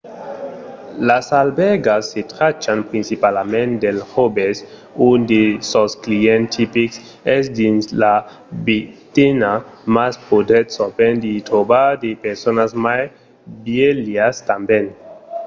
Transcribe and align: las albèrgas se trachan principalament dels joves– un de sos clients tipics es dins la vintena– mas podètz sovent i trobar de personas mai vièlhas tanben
las 1.09 1.25
albèrgas 1.43 2.03
se 2.11 2.21
trachan 2.33 2.79
principalament 2.91 3.69
dels 3.83 4.03
joves– 4.13 4.57
un 5.09 5.17
de 5.31 5.41
sos 5.71 5.91
clients 6.05 6.51
tipics 6.57 6.97
es 7.37 7.43
dins 7.59 7.83
la 8.01 8.15
vintena– 8.67 9.51
mas 9.95 10.13
podètz 10.29 10.69
sovent 10.77 11.19
i 11.33 11.45
trobar 11.49 11.87
de 12.03 12.11
personas 12.25 12.71
mai 12.85 13.03
vièlhas 13.65 14.35
tanben 14.49 14.85